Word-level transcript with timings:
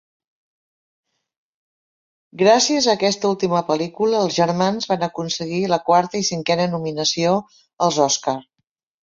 Gràcies 2.43 2.87
a 2.87 2.91
aquesta 2.97 3.29
última 3.33 3.61
pel·lícula, 3.67 4.23
els 4.29 4.39
germans 4.39 4.89
van 4.93 5.05
aconseguir 5.09 5.61
la 5.75 5.81
quarta 5.91 6.23
i 6.25 6.27
cinquena 6.33 6.67
nominació 6.73 7.37
als 7.89 8.03
Oscar. 8.09 8.37